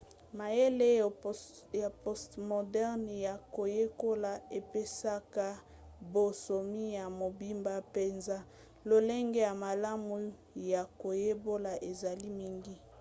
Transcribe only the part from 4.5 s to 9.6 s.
epesaka bonsomi ya mobimba mpenza. lolenge ya